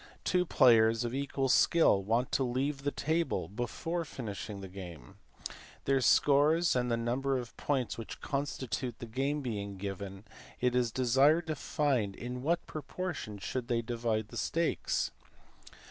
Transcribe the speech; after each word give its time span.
Two 0.23 0.47
players 0.47 1.03
of 1.03 1.13
equal 1.13 1.47
skill 1.47 2.01
want 2.01 2.31
to 2.31 2.43
leave 2.43 2.81
the 2.81 2.89
table 2.89 3.47
before 3.47 4.03
finishing 4.03 4.59
their 4.59 4.67
game. 4.71 5.19
Their 5.85 6.01
scores 6.01 6.75
and 6.75 6.89
the 6.89 6.97
number 6.97 7.37
of 7.37 7.55
points 7.55 7.99
which 7.99 8.19
constitute 8.19 8.97
the 8.97 9.05
game 9.05 9.41
being 9.41 9.77
given, 9.77 10.23
it 10.59 10.75
is 10.75 10.91
desired 10.91 11.45
to 11.45 11.55
find 11.55 12.15
in 12.15 12.41
what 12.41 12.65
proportion 12.65 13.37
should 13.37 13.67
they 13.67 13.83
divide 13.83 14.29
the 14.29 14.37
stakes. 14.37 15.11